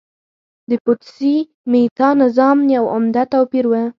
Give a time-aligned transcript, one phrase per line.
[0.69, 1.35] د پوتسي
[1.71, 3.73] میتا نظام یو عمده توپیر و